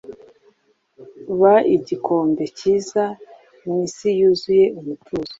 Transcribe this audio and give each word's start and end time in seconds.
ba 1.39 1.55
igikombe 1.75 2.43
cyiza 2.57 3.03
mwisi 3.65 4.07
yuzuye 4.19 4.65
umutuzo 4.79 5.29